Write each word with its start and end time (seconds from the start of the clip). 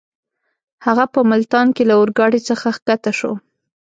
هغه 0.85 1.05
په 1.13 1.19
ملتان 1.31 1.67
کې 1.75 1.83
له 1.89 1.93
اورګاډۍ 1.99 2.41
څخه 2.49 2.67
کښته 2.87 3.11
شو. 3.19 3.31